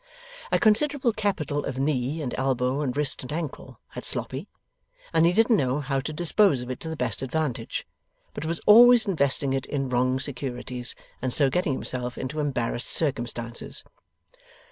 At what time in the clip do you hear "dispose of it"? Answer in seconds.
6.11-6.79